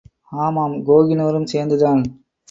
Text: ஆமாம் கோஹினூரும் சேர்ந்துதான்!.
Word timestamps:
ஆமாம் 0.31 0.73
கோஹினூரும் 0.85 1.45
சேர்ந்துதான்!. 1.45 2.01